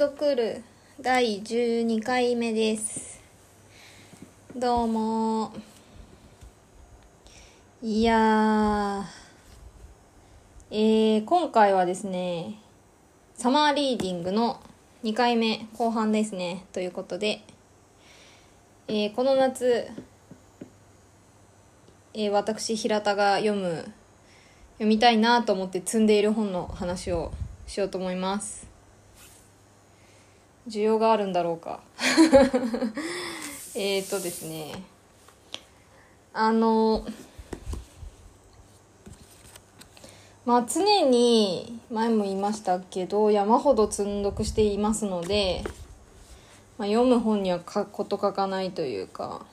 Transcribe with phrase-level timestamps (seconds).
[0.00, 0.62] 読る
[0.98, 3.20] 第12回目です。
[4.56, 5.52] どうも。
[7.82, 9.04] いやー。
[10.70, 12.54] えー、今回はですね
[13.34, 14.62] サマーリーディングの
[15.04, 16.64] 2回目後半ですね。
[16.72, 17.42] ということで、
[18.88, 19.86] えー、この夏、
[22.14, 23.84] えー、私平田が読む
[24.78, 27.32] 読みたいなと思って積んでいる本の話を
[27.66, 28.69] しようと思います。
[30.70, 31.80] 需要があるんだろうか。
[33.74, 34.82] えっとですね。
[36.32, 37.04] あの
[40.46, 45.64] まあ常に前も言いましたけど山ほど積んどくしていますので、
[46.78, 49.44] まあ、読む本には書くこと書かないというか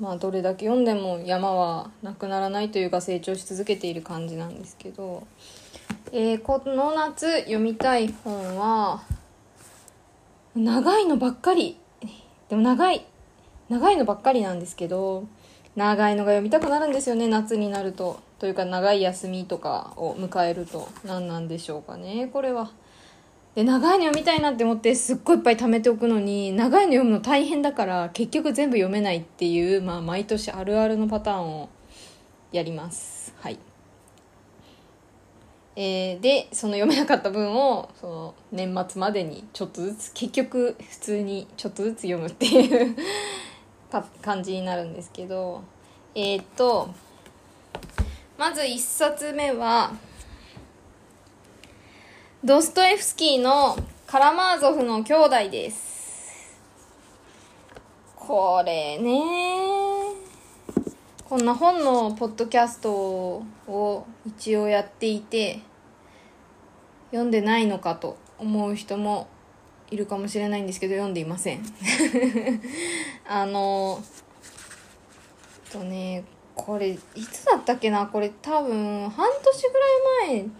[0.00, 5.24] まあどれだけ読んでも山はなくならないというか成長し続けている感じなんですけど、
[6.10, 9.02] えー、この夏読みたい本は
[10.54, 11.78] 長いのばっかり。
[12.48, 13.06] でも長い
[13.70, 15.26] 長いのばっかりなんですけど
[15.76, 18.20] 長いのが読みたくなるんですよね夏になると。
[18.38, 20.88] というか長い休みとかを迎えると。
[21.04, 22.70] 何なんでしょうかねこれは。
[23.54, 31.68] で長いの読みたいなって思ってすっごいいっぱい貯めておくのに長いの読むの大変だから結局全部読めないっていう、まあ、毎年あるあるのパターンを
[32.50, 33.34] やります。
[33.40, 33.58] はい。
[35.74, 42.96] えー、でその読めなかった分をその年末までにちょっとずつ結局普通にちょっとずつ読むっていう
[44.20, 45.62] 感じになるんですけど
[46.14, 46.90] えー、っと
[48.36, 49.92] まず1冊目は
[52.44, 53.76] ドストエフスキーの
[54.06, 55.92] 「カラマーゾフの兄弟」です。
[58.16, 59.22] これね
[61.28, 65.60] こんな本のポッドキャストを一応やっていて
[67.12, 69.28] 読んでないのかと思う人も
[69.90, 71.62] いるかもしれないんですけど読んでいません。
[73.28, 74.02] あの
[75.70, 76.24] とね
[76.54, 76.98] これい
[77.30, 78.06] つだったっけな？
[78.06, 79.80] これ多分半年ぐ
[80.28, 80.50] らい前か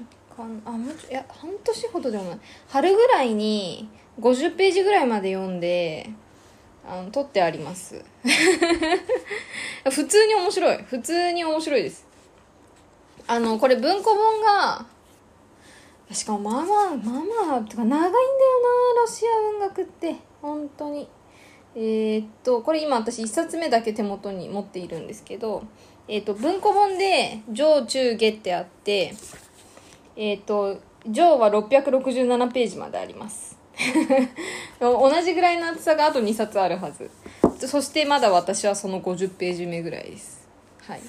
[0.66, 2.38] あもういや半年ほどでもない。
[2.68, 3.88] 春ぐらいに
[4.20, 6.10] 50ページぐらいまで読んで
[6.86, 8.04] あの取ってあります。
[9.90, 10.76] 普通に面白い。
[10.84, 12.06] 普通に面白いです。
[13.26, 14.84] あのこれ文庫本が
[16.14, 16.96] しかもまあまあまあ
[17.48, 20.16] まあとか長いんだよなロシア文学って。
[20.42, 21.08] 本当に。
[21.74, 25.64] えー、っとこれ今私1冊目だけ手元に持っているんですけど
[26.06, 29.14] えー、っと文庫本で上中下ってあって
[30.16, 30.78] えー、っと
[31.08, 33.58] 上は667ページまであります。
[34.78, 37.10] 同じぐらいの厚さがあと2冊あるはず。
[37.66, 40.46] そしてまだ私はその50ページ目ぐらいです。
[40.86, 41.00] はい。
[41.00, 41.02] い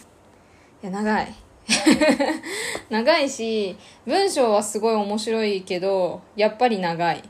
[0.81, 1.35] や長い。
[2.90, 7.24] 長いし文章はすごい面白いけどやっぱり長い。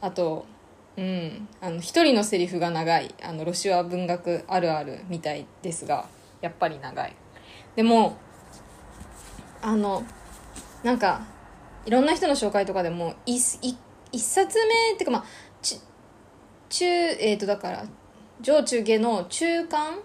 [0.00, 0.46] あと
[0.96, 3.14] うんあの一人のセリフが長い。
[3.22, 6.06] あのロシア文学あるあるみたいですが
[6.40, 7.14] やっぱり長い。
[7.74, 8.16] でも
[9.62, 10.02] あの
[10.82, 11.26] なんか
[11.84, 13.58] いろんな人の紹介とかでも一
[14.12, 15.24] 一冊目っていうかまあ
[16.68, 17.84] 中えっ、ー、とだから
[18.40, 19.98] 上中下の中間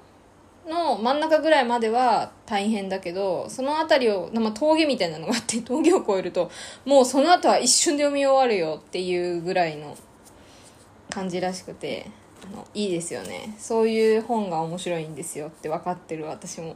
[0.68, 6.52] の真ん中ぐらいまでは大変だけどその辺りを、まあ、峠みたいなのがあって 峠を越えると
[6.86, 9.96] もうその後は一瞬で読み終わるよっていうぐらいの
[11.10, 12.08] 感じらしくて
[12.44, 13.54] あのいいですよね。
[13.60, 16.76] そういう本が面白いんですよって分かってる私も。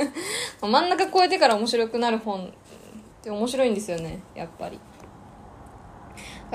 [0.62, 2.48] 真ん中越えてから面白くなる本っ
[3.22, 4.78] て面白いんですよねやっぱり。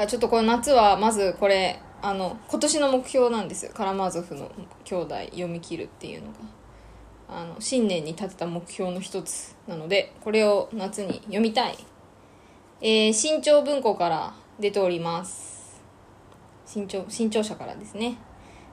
[0.07, 4.51] ちょっとこの夏はまずこれあの今年の目標なんですカラマーゾフの
[4.83, 6.61] 兄弟読み切るっていうのが。
[7.33, 11.77] あの新年に立てた目標の一つなのでこれを夏に読みたい、
[12.81, 15.81] えー、新潮文庫から出ております。
[16.65, 18.17] 新潮新潮社からですね。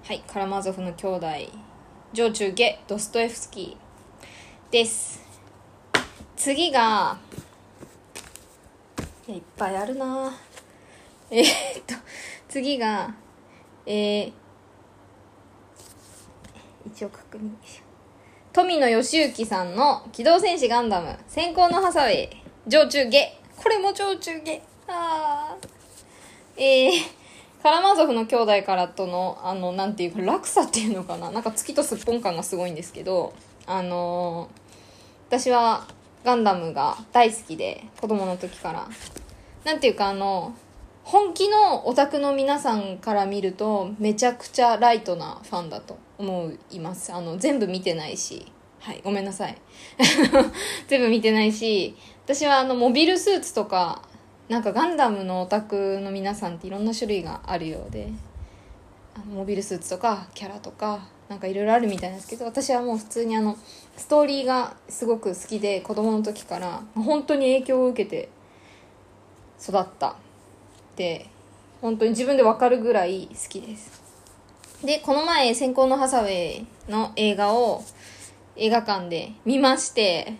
[0.04, 1.26] はいカラマーゾフの兄弟
[2.12, 5.22] 上中下ドストエフスキーです。
[6.34, 7.16] 次が
[9.28, 10.34] いっぱいあるな。
[11.30, 11.46] えー、っ
[11.86, 11.94] と
[12.48, 13.14] 次が
[13.90, 14.32] えー、
[16.86, 17.88] 一応確認しよう。
[18.52, 21.18] 富野義行さんの「機動戦士ガンダム。
[21.26, 22.28] 先行のハサウェイ。
[22.66, 24.60] 上中下」これも上中下。
[24.88, 26.62] あー。
[26.62, 31.30] えー、カラマゾフの兄弟からとのあのなんていうか落差っていうのかな。
[31.30, 33.32] なんか月とすっぽん感がすごいんですけど
[33.66, 35.86] あのー、私は
[36.24, 38.86] ガンダムが大好きで子供の時から。
[39.64, 40.54] なんていうかあの
[41.10, 47.14] 本気のオタクの皆さんから見るとめちゃくちゃライトなファンだと思います。
[47.14, 48.52] あの全部見てないし。
[48.80, 49.56] はいごめんなさい。
[50.86, 51.96] 全部見てないし。
[52.26, 54.02] 私はあのモビルスーツとか
[54.50, 58.10] なんかガンダムのオタクの皆さんっていろんな種類があるようで。
[59.14, 63.56] あのモビルスーツとかキャラとかなんかいろいろあるみたいなんですけど私はもう普通にあの
[63.96, 68.28] ストーリーがすごく好きで子供の時から本当に影響を受けて
[69.58, 70.16] 育った。
[70.98, 71.26] って
[71.80, 74.02] 本当に自分で分かるぐらい好きです。
[74.84, 77.82] でこの前「先行のハサウェイ」の映画を
[78.56, 80.34] 映画館で見まして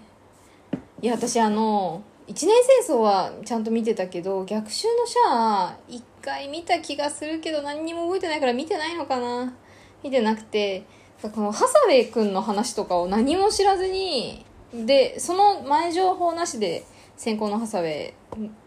[1.01, 9.55] いや私あの一年戦争はちゃんと見てたけど逆襲のシャア一回見た気がするけど何にも覚えてないから見てないのかな？
[10.03, 10.85] 見てなくて
[11.23, 16.85] このハサウェイ君の話とかを何も知らずにでその前情報なしで
[17.17, 18.15] 先行のハサウェイ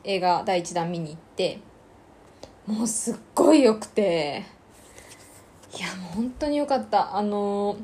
[0.04, 1.60] 映画第1弾見に行って
[2.68, 4.44] もうすっごい良くて。
[5.78, 7.16] いやもう本当に良かった。
[7.16, 7.78] あの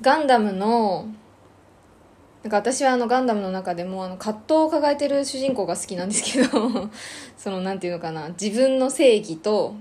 [0.00, 1.06] ガンダムの
[2.42, 6.90] なんか私はあのガンダムの中でもあの葛藤を抱えてる主人公が好きなんですけど
[7.38, 8.28] そのなんていうのかな。
[8.30, 9.74] 自分の正義と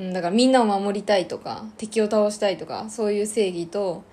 [0.00, 4.04] ん、だからみんなを守りたいとか敵を倒したいとかそういう正義と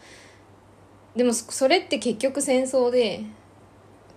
[1.15, 3.23] でもそれって結局戦争で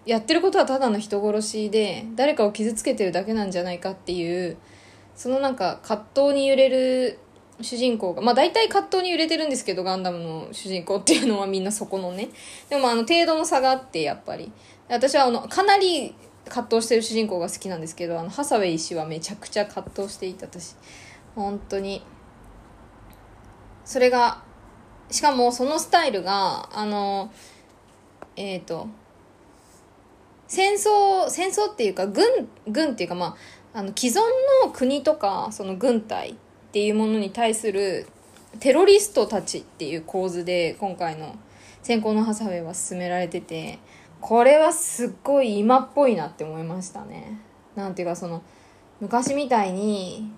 [0.04, 4.56] やってることはただの人殺しで誰かを傷つけてるだけなんじゃないかっていう
[5.14, 7.19] そのなんか葛藤に揺れる
[7.60, 12.31] 主人公がまあ大体葛藤に揺れてるんですけどガンダムの主人公っていうのはみんなそこのね。
[12.69, 14.50] でもあの程度の差があってやっぱり。
[14.88, 16.14] 私はあのかなり
[16.46, 20.75] 葛藤してる主人公が好きなんですけどあのハサウェイ氏はめちゃくちゃ葛藤していた私。
[21.34, 22.02] 本当に。
[23.84, 24.43] それが
[25.10, 27.31] しかもそのスタイルがあの
[28.37, 28.88] えっ、ー、と
[30.54, 32.26] 戦争戦争っていうか軍
[32.69, 33.37] 軍っていうかま
[33.72, 34.20] ああの既存
[34.62, 36.34] の国とかその軍隊っ
[36.72, 38.06] ていうものに対する
[38.60, 41.37] テロリストたちっていう構図で今回の
[41.82, 43.78] 「先行のハサウェイ」は進められてて
[44.20, 47.38] これはすっごい今っぽいなって思いましたね。
[47.75, 48.43] なんていうかその
[49.00, 50.31] 昔みたいに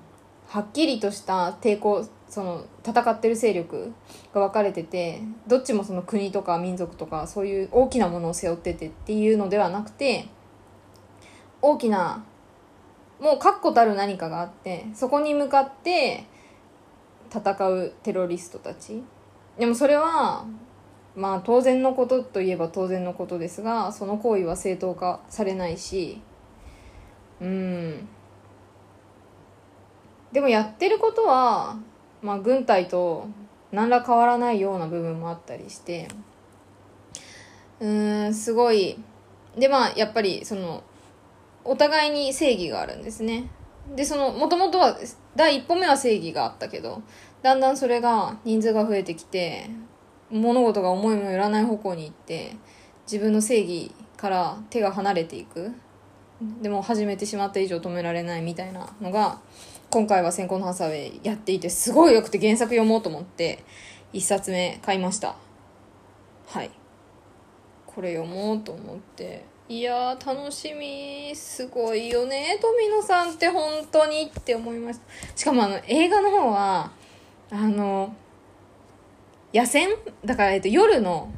[0.47, 3.93] はっきりとした抵抗その戦ってる勢力
[4.33, 10.27] が分かれててどっちもその国とか民族とかそういう大きなものを背負っててっていうのではなくて
[11.63, 12.25] 大きな
[13.21, 16.25] もう確固たる何かがあってそこに向かって
[17.33, 19.03] 戦うテロリストたち。
[19.59, 20.45] でもそれは
[21.15, 26.21] まあ当然のことといえば当然のことですがその行為は正当化されないし
[27.41, 28.09] うん。
[30.33, 31.77] でもやってることは、
[32.25, 33.29] まあ、軍隊と
[33.71, 36.09] 何ら変わらないような部分もあったりして
[37.81, 38.99] うーんすごい。
[39.59, 40.83] でまあやっぱりその
[41.65, 43.51] お互いに正義があるんですね。
[43.95, 44.97] でそのもともとは
[45.37, 47.03] 第一歩目は正義があったけど
[47.43, 49.69] だんだんそれが人数が増えてきて
[50.31, 52.57] 物事が思いもよらない方向に行って
[53.07, 55.73] 自分の正義から手が離れていく。
[56.63, 59.39] でも始めてしまった以上止められないみたいなのが
[59.95, 63.63] 今回は先行のハサウェイやっていてすごい良くて原作読もうと思って
[64.13, 65.37] 1冊目買いました。
[66.49, 66.71] はい。
[67.87, 69.45] これ読もうと思って。
[69.69, 75.07] いや楽しみすごいよね富野さんって本当にって思いました。
[75.37, 76.91] しかもあの映画の方は
[77.53, 78.17] あの
[79.55, 79.91] 野戦？
[80.25, 81.31] だから、えっと、夜の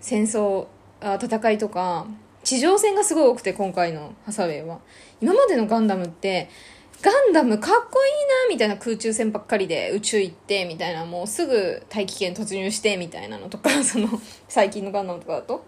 [0.00, 0.66] 戦争
[1.02, 2.06] あ戦いとか
[2.42, 4.78] 地上戦がすごい多くて今回のハサウェイは。
[5.20, 6.48] 今までのガンダムって
[7.02, 14.08] ガンダムかっこいいなみたいな空中戦ばっかりで宇宙行ってみたいなもうすぐ大気圏突入してみたいなのとか その
[14.48, 15.64] 最近のガンダムとかだと。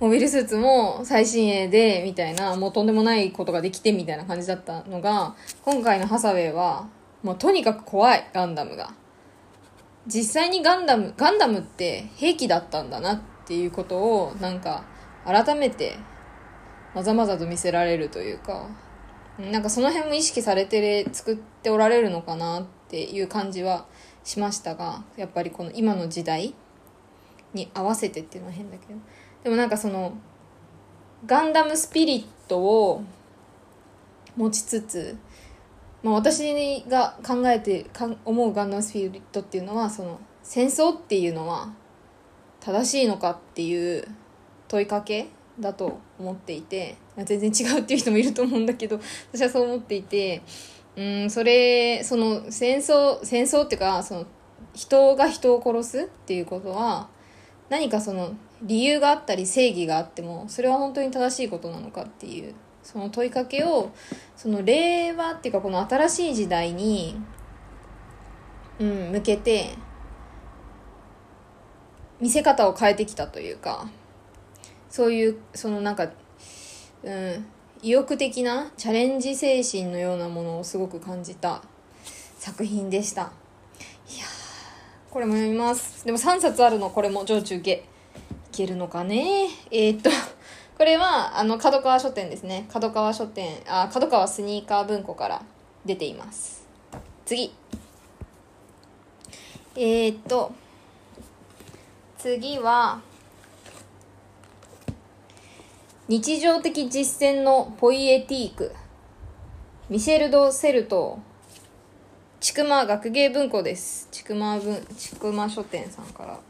[0.00, 6.88] モビルスーツも最新鋭でみたいなもうとんでもないことができてみたいな感じだったのが今回のハサウェイは
[7.22, 8.94] もうとにかく怖いガンダムが。
[10.06, 14.84] 実際にガンダムガンダムって兵器だったんだなっていうことをなんか
[15.24, 15.96] 改めて
[16.94, 18.66] まざまざと見せられるというか
[19.38, 23.86] なんかその辺も意識されて作っておられるのかなっていう感じは
[24.24, 26.54] しましたがやっぱりこの今の時代
[27.54, 28.98] に合わせてっていうのは変だけど。
[29.42, 30.12] でもなんかその
[31.26, 33.02] ガンダムスピリットを
[34.36, 35.16] 持ちつつ、
[36.02, 41.72] まあ、私が考えてか思うガンダムスピリットっていうのはその戦争っていうのは
[42.60, 44.06] 正しいのかっていう
[44.68, 45.28] 問いかけ
[45.60, 49.00] だと思っていて全然違うっていう人もいると思うんだけど
[49.32, 50.42] 私はそう思っていて
[50.96, 54.26] うんそれその戦争戦争っていうかその
[54.74, 57.08] 人が人を殺すっていうことは
[57.68, 63.90] 何かその理由があったり正義があってもそれは本当に正しいことなのかっていうその問いかけを
[64.36, 67.20] その令和っていうかこの新しい時代に、
[68.78, 69.74] うん、向けて
[72.20, 73.88] 見せ方を変えてきたというか
[74.90, 76.08] そういうそのなんか、
[77.02, 77.46] うん、
[77.80, 81.62] 意欲的なチャレンジ精神のようなものをすごく感じた
[82.38, 83.22] 作品でした。
[83.22, 84.24] いや
[85.10, 86.04] これも読みます。
[86.04, 86.90] でも3冊あるの。
[86.90, 87.72] これも上中下。
[87.72, 87.82] い
[88.52, 89.48] けるのかね？
[89.70, 90.10] えー、っと
[90.76, 92.66] これはあの角川書店ですね。
[92.68, 95.42] 角川書店あ角川スニーカー文庫から
[95.84, 96.66] 出ています。
[97.24, 97.54] 次。
[99.76, 100.52] えー、っと
[102.18, 103.00] 次は
[106.10, 108.74] 日常的実践のポイエティーク。
[109.88, 111.20] ミシェル・ド・セルト。
[112.40, 114.08] ちくま学芸文庫です。
[114.10, 116.40] ちくま文ちくま書店さんから。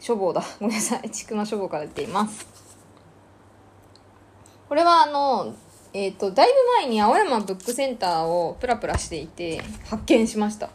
[0.00, 0.42] 書房だ。
[0.58, 1.08] ごめんなさい。
[1.10, 2.44] ちくま書房から出ています。
[4.68, 5.54] これはあの
[5.92, 10.68] えっ、ー、とだいぶ前に青山ブックセンターをプラプラしていて発見しました。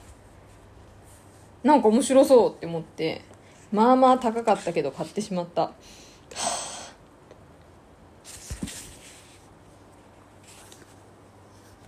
[1.64, 3.24] なんか面白そうって思って
[3.74, 5.74] まあまあ高かったけど買ってしまった。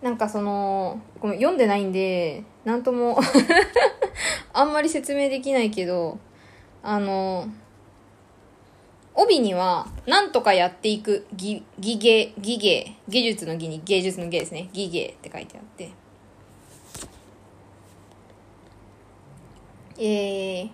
[0.02, 3.20] なんかそのごめん読んでないんで何とも
[4.54, 6.18] あんまり説明できないけど
[6.82, 7.48] あの
[9.22, 14.70] 帯には何とかやっていく技芸技芸技術の技に芸術の芸ですね。
[14.72, 15.92] 技芸って書いてあって。
[20.02, 20.70] えー、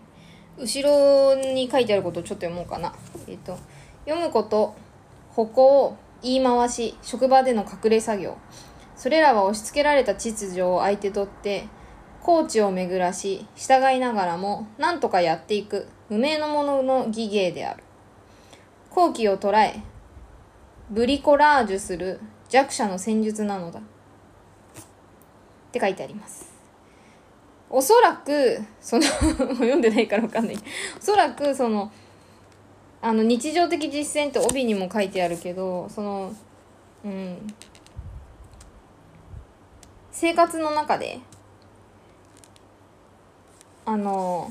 [0.60, 2.94] 後ろに書いてあることをちょっと読もうかな。
[3.27, 3.58] えっ、ー、と
[4.05, 4.75] 読むこと
[5.32, 8.38] 歩行言い回し職場での隠れ作業。
[8.96, 11.68] それらは押し付けられた秩序を相手取って
[12.22, 17.84] 高知を巡らし従いながらも何とかやっていく無名のものの技芸である。
[18.90, 19.82] 好機を捉え
[20.90, 23.80] ブリコラージュする弱者の戦術なのだ。
[23.80, 23.84] っ
[25.72, 26.54] て書いてあります。
[27.70, 29.04] おそらくその
[29.60, 30.56] 読んでないから分かんない。
[30.98, 31.92] おそらくその
[33.02, 36.34] あの日常的実践って帯にも書いてあるけどその
[37.04, 37.54] うん
[40.15, 41.19] 生活の中で
[43.86, 44.50] あの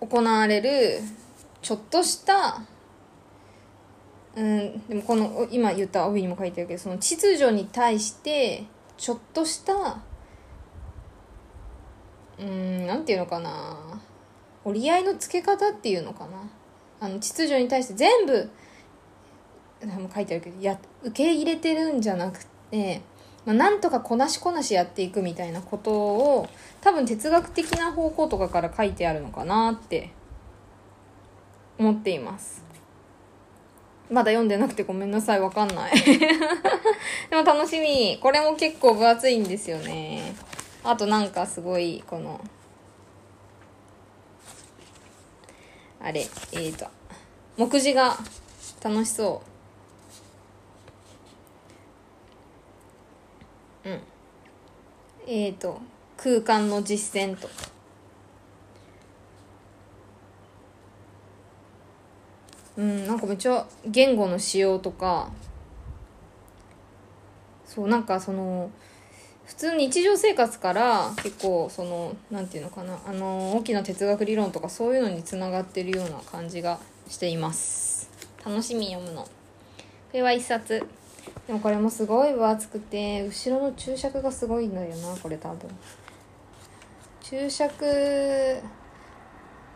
[0.00, 1.00] 行われる
[1.62, 2.60] ちょっとした
[4.34, 8.64] うんでもこの今言った帯にも書いてあるけどその秩序に対して
[8.96, 10.00] ちょっとした
[12.40, 13.76] うんなんていうのかな
[14.64, 16.30] 折り合いのつけ方っていうのかな。
[17.02, 18.50] あの秩序に対して全部
[20.14, 23.00] 書いてあるけどや受け入れてるんじゃなくて
[23.46, 26.48] まあ、なんとかこなしこなしやっていくみたいなことを
[26.80, 30.10] 多分哲学的な方向とかから書いてあるのかなって
[31.78, 32.62] 思っています。
[34.10, 35.92] まだ読んでなくてごめんなさいわかんない。
[37.30, 38.18] でも楽しみ。
[38.20, 40.34] これも結構分厚いんですよね。
[40.82, 42.40] あとなんかすごいこの
[46.00, 46.86] あれえっ、ー、と
[47.58, 48.16] 目次が
[48.82, 49.42] 楽しそ
[53.84, 54.00] ううん
[55.32, 55.80] え、ー、と
[56.16, 57.46] 空間の実践と。
[57.46, 57.54] か
[62.76, 65.30] うんなんかめっちゃ言語の使用とか。
[67.64, 68.72] そうなんかその
[69.44, 78.10] 普通日常生活から結構そのなんていうのかなあの大きな哲学理論とかそういうのにつながってるような感じがしています。
[78.44, 79.22] 楽しみ読むの。
[79.22, 79.28] こ
[80.14, 80.84] れは一冊。
[81.50, 85.68] でもこれもすごい分厚くて後ろの注釈がすごいんだよなこれ多分。
[87.20, 88.62] 注釈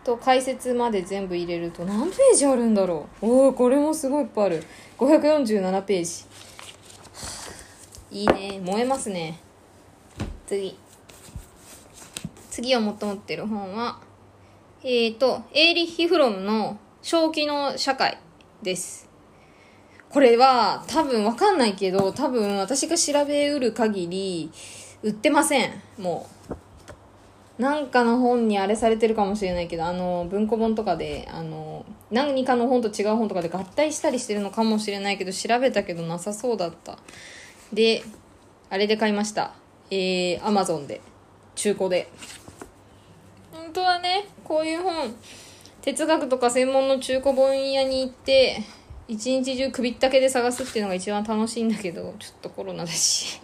[0.04, 3.26] と解説まで全部入れると何ページあるんだろう。
[3.26, 4.62] おおこれもすごいいっぱいある。
[4.98, 6.26] 547ペー
[8.12, 8.20] ジ。
[8.20, 8.60] いいね。
[8.64, 9.40] 燃えますね。
[10.46, 10.78] 次。
[12.50, 13.98] 次をもっと持ってる本は
[14.84, 18.20] えっ、ー、とエーリッヒ・フロムの「正気の社会」
[18.62, 19.03] です。
[20.14, 24.49] これは多分わかんないけど、多分私が調べうる限り、
[25.02, 25.73] 売ってません。
[25.99, 26.54] もう。
[27.61, 36.97] なんかの本にあれされてるかもしれないけど、あの、文庫本とかで、あの、何かの本と違う本とかで合体したりしてるのかもしれないけど、調べたけどなさそうだった。
[37.73, 38.04] で、
[38.71, 39.52] あれで買いました。
[39.90, 41.00] えー、アマゾンで。
[41.56, 42.09] 中古で。
[43.50, 45.12] 本当はね、こういう本、
[45.83, 48.62] 哲学とか専門の中古本屋に行って、
[49.06, 53.40] 一日中首ったけで探すっていうのが一番楽しいんだけどちょっとコロナだし。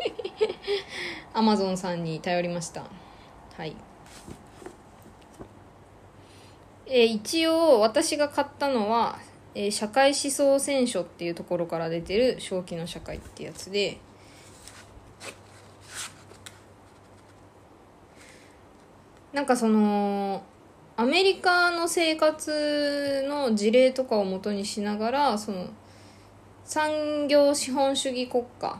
[1.33, 2.85] アマゾンさんに頼りました。
[3.57, 3.77] はい。
[6.87, 9.19] えー、一応私が買ったのは、
[9.55, 13.99] えー、社会思想選書っていうところから出てる正気の社会ってやつで
[19.33, 20.43] なんかその
[21.01, 25.69] アメリカの生活の事例とかをもとにしながらその
[26.63, 28.79] 産業資本主義国家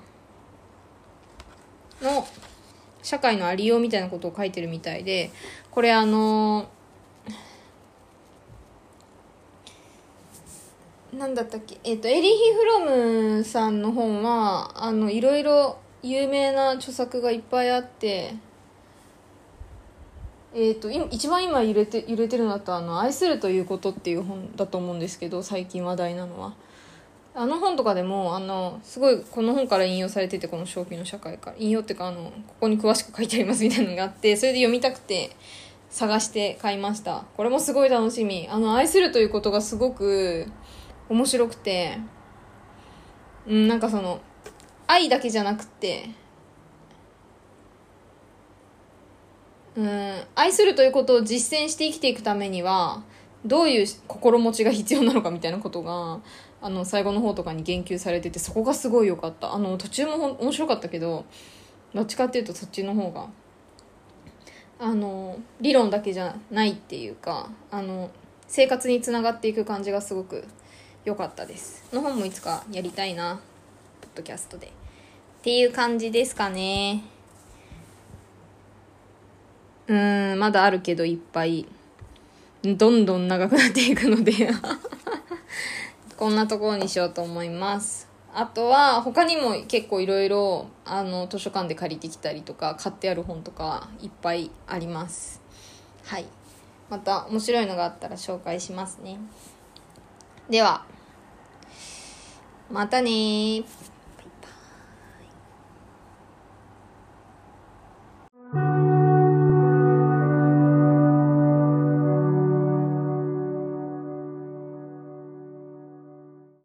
[2.03, 2.29] の
[3.03, 5.31] 社会のありようみたいなことを書いてるみたいで
[5.71, 6.69] これあの
[11.15, 18.35] なんだったっけえっ、とエリヒ・フロムさんの本はあのいろいろ有名な著作がいっぱいあって
[20.53, 26.55] えーと、一番今揺れて揺れてるのだとあの「愛するということ」っていう本だと思うんですけど最近話題なのは。
[27.33, 31.57] あの本とかでもあのすごいこの本から引用されててこの「正気の社会」から。
[31.59, 35.31] 引用っていうかあのここに詳しく書いてありますみたいなのがあってそれで読みたくて
[35.91, 37.25] 探して買いました。
[37.37, 38.49] これもすごい楽しみ。
[38.51, 40.47] あの愛するということがすごく
[41.09, 41.99] 面白くて。
[43.47, 44.21] うんなんかその
[44.87, 46.11] 愛だけじゃなくて
[49.77, 53.03] うん愛するということを実践して生きていくためには
[53.45, 56.21] どういう心持ちが必要なのかみたいなことが
[56.63, 59.55] あの最後の方とかに言及されててそこがすごい良かった。
[59.55, 61.25] あの途中も面白かったけど
[61.95, 63.29] どっちかっていうとそっちの方が
[64.79, 68.11] あの理論だけじゃないっていうかあの
[68.47, 70.45] 生活につながっていく感じがすごく
[71.05, 71.85] 良かったです。
[71.95, 73.41] の本もいつかやりたいな
[74.01, 74.67] ポッドキャストで。
[74.67, 74.71] っ
[75.43, 77.03] ていう感じですかね。
[79.91, 79.93] う
[80.37, 81.67] んまだあるけどいっぱい。
[82.63, 84.33] どんどん長くなっていくので。
[86.17, 88.09] こんなところにしようと思います。
[88.33, 95.41] あとは他にも結構いろいろあの図書館で借りてきたりとか買ってある本とかいっぱいあります。
[96.05, 96.27] はい。
[96.89, 99.19] また面白いのがあったら紹介しますね。
[100.49, 100.85] では
[102.71, 103.65] またね